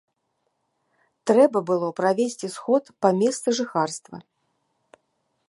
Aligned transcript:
Трэба 1.31 1.57
было 1.71 1.89
правесці 1.99 2.47
сход 2.55 2.83
па 3.07 3.13
месцы 3.21 3.49
жыхарства. 3.61 4.17